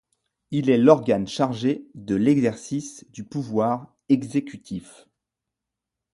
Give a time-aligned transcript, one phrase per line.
[0.49, 5.07] Il est l'organe chargé de l'exercice du pouvoir exécutif.